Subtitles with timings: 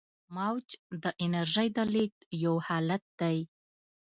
[0.35, 0.67] موج
[1.03, 3.37] د انرژۍ د لیږد یو حالت دی.